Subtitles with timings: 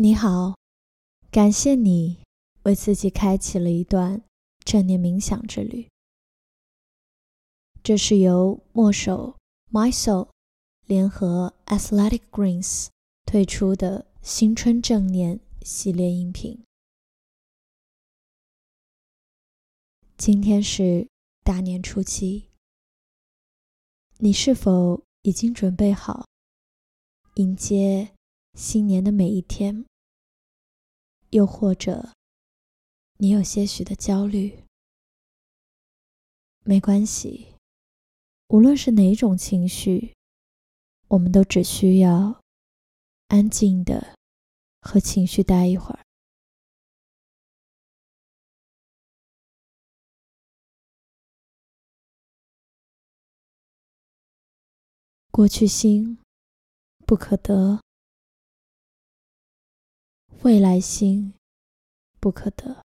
[0.00, 0.54] 你好，
[1.28, 2.22] 感谢你
[2.62, 4.22] 为自己开启了一段
[4.64, 5.88] 正念冥想之旅。
[7.82, 9.36] 这是由墨手
[9.72, 10.28] My Soul
[10.86, 12.86] 联合 Athletic Greens
[13.26, 16.62] 推出的新春正念系列音频。
[20.16, 21.08] 今天是
[21.42, 22.50] 大年初七，
[24.18, 26.24] 你是否已经准备好
[27.34, 28.14] 迎接
[28.58, 29.86] 新年的每一天？
[31.30, 32.12] 又或者，
[33.18, 34.64] 你有些许的焦虑，
[36.64, 37.54] 没关系。
[38.48, 40.12] 无论是哪种情绪，
[41.06, 42.42] 我们都只需要
[43.28, 44.16] 安静的
[44.80, 46.04] 和情绪待一会儿。
[55.30, 56.18] 过去心
[57.06, 57.80] 不可得。
[60.42, 61.34] 未来心
[62.20, 62.84] 不可得。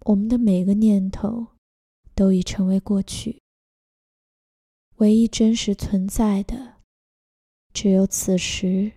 [0.00, 1.46] 我们的每个念头
[2.14, 3.42] 都已成为过去，
[4.96, 6.82] 唯一真实存在的
[7.72, 8.92] 只有此时、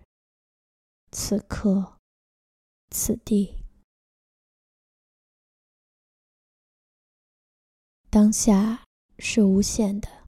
[1.10, 1.98] 此刻、
[2.90, 3.64] 此地。
[8.10, 8.84] 当下
[9.18, 10.26] 是无限的，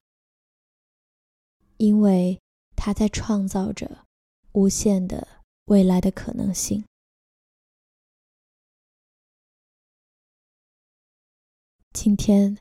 [1.76, 2.40] 因为。
[2.82, 4.06] 他在创造着
[4.52, 6.82] 无限的未来的可能性。
[11.92, 12.56] 今天，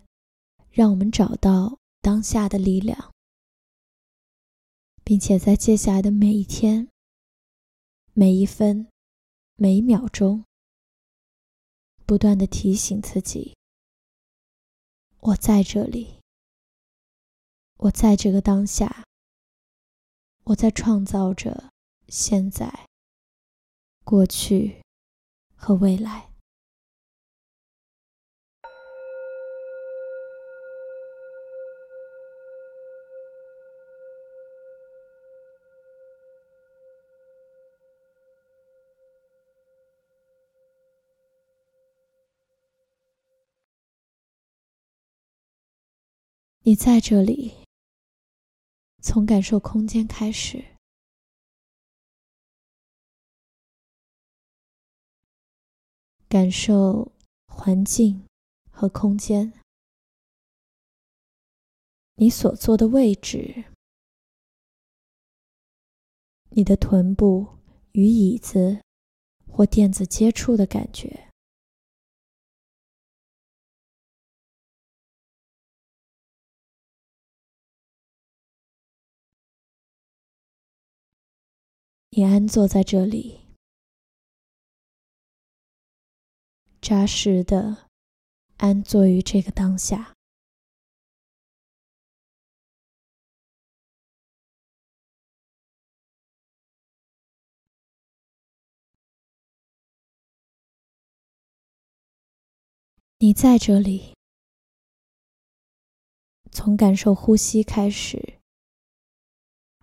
[0.69, 3.13] 让我们找到当下的力量，
[5.05, 6.89] 并且在接下来的每一天、
[8.11, 8.89] 每一分、
[9.55, 10.43] 每一秒钟，
[12.05, 13.55] 不断的提醒自己：
[15.21, 16.19] 我在这里，
[17.77, 19.05] 我在这个当下。
[20.49, 21.71] 我在创造着
[22.07, 22.87] 现在、
[24.03, 24.81] 过去
[25.55, 26.29] 和未来。
[46.63, 47.68] 你在这里。
[49.01, 50.63] 从感受空间开始，
[56.27, 57.11] 感受
[57.47, 58.25] 环境
[58.69, 59.53] 和空间，
[62.15, 63.65] 你所坐的位置，
[66.49, 67.57] 你的臀部
[67.93, 68.83] 与椅子
[69.47, 71.28] 或垫子接触的感觉。
[82.19, 83.39] 你安坐在这里，
[86.81, 87.87] 扎实的
[88.57, 90.13] 安坐于这个当下。
[103.19, 104.13] 你在这里，
[106.51, 108.41] 从感受呼吸开始，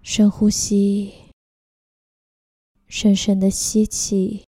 [0.02, 1.25] 深呼吸。
[2.88, 4.46] 深深的吸气，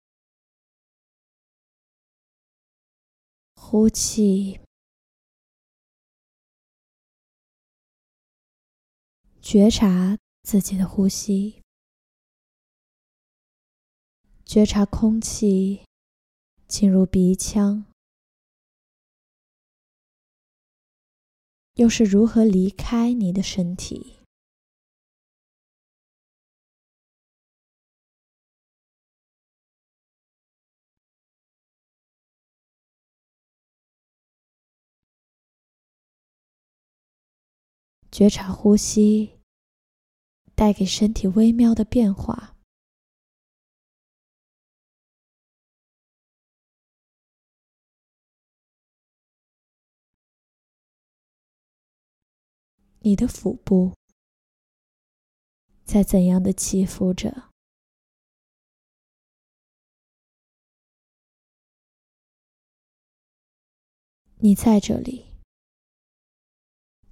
[3.56, 4.60] 呼气，
[9.42, 11.62] 觉察自己的呼吸，
[14.46, 15.86] 觉察空气
[16.68, 17.86] 进入鼻腔，
[21.76, 24.15] 又是如何离开你的身体。
[38.16, 39.42] 觉察呼吸
[40.56, 42.56] 带给身体微妙的变化。
[53.00, 53.94] 你的腹部
[55.84, 57.52] 在怎样的起伏着？
[64.38, 65.35] 你在这里。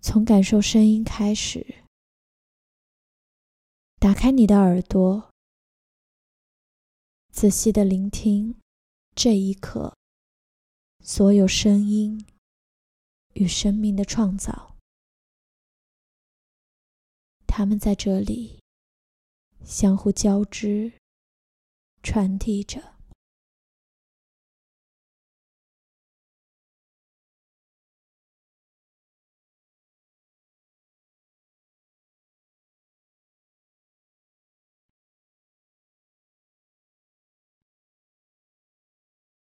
[0.05, 1.85] 从感受声音开始，
[4.00, 5.31] 打开你的耳朵，
[7.31, 8.59] 仔细的聆听
[9.15, 9.95] 这一刻
[11.00, 12.25] 所有声音
[13.35, 14.75] 与生命的创造。
[17.47, 18.59] 他们在这里
[19.63, 20.91] 相互交织，
[22.03, 22.93] 传递着。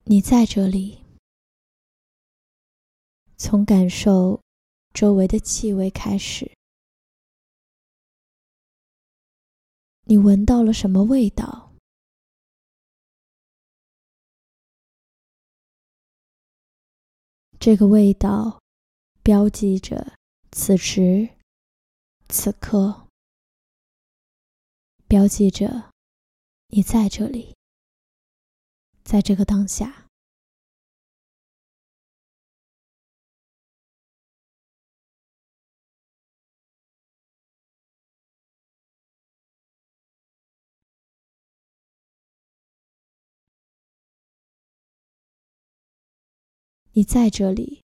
[0.07, 1.03] 你在这里，
[3.39, 4.39] 从感受
[4.93, 6.53] 周围的气味开始。
[10.03, 11.73] 你闻到了什么味道？
[17.59, 18.61] 这个味道
[19.23, 20.19] 标记着
[20.53, 21.27] 此时
[22.29, 23.09] 此刻，
[25.09, 25.91] 标记着
[26.67, 27.54] 你在这里。
[29.05, 30.09] 在这个当下，
[46.93, 47.83] 你在这里，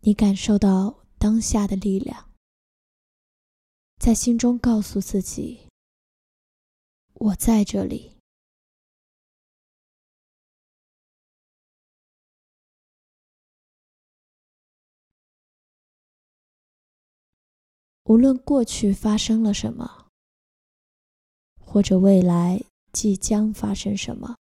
[0.00, 2.30] 你感受到当下的力量，
[3.98, 5.68] 在心中告诉自己
[7.14, 8.16] ：“我在这里。”
[18.10, 20.08] 无论过去发生了什么，
[21.64, 22.60] 或者未来
[22.92, 24.36] 即将发生什么，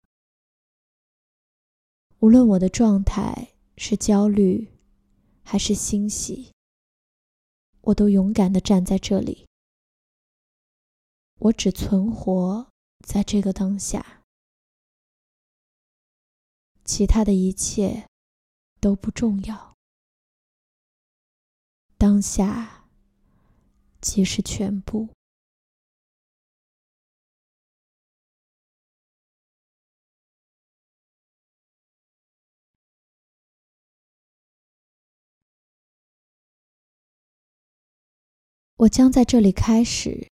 [2.19, 4.70] 无论我的状态是焦虑
[5.43, 6.52] 还是欣喜，
[7.81, 9.46] 我都勇敢地站在这里。
[11.38, 12.69] 我只存活
[13.08, 14.20] 在这个当下，
[16.84, 18.06] 其他的一切
[18.78, 19.75] 都不重要。
[21.96, 22.74] 当下。
[24.05, 25.09] 即是全部。
[38.77, 40.29] 我将在这里开始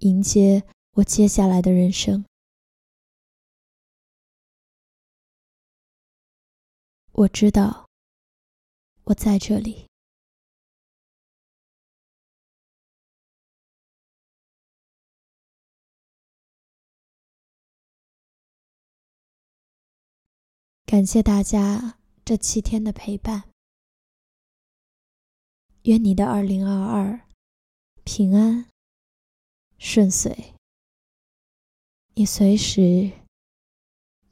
[0.00, 0.62] 迎接
[0.96, 2.26] 我接下来的人生。
[7.12, 7.88] 我知道，
[9.04, 9.93] 我在这里。
[20.94, 23.50] 感谢大家这七天的陪伴，
[25.82, 27.20] 愿你的二零二二
[28.04, 28.70] 平安
[29.76, 30.54] 顺遂。
[32.14, 33.10] 你随时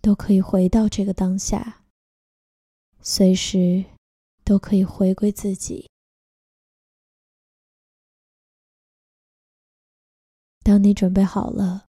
[0.01, 1.83] 都可以回到这个当下，
[3.01, 3.85] 随时
[4.45, 5.91] 都可以回归自己。
[10.63, 11.87] 当你准备好了，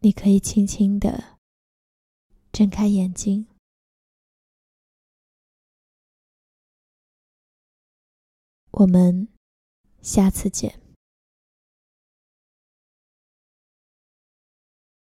[0.00, 1.33] 你可以轻轻的。
[2.54, 3.48] 睁开眼睛，
[8.70, 9.26] 我们
[10.00, 10.83] 下次见。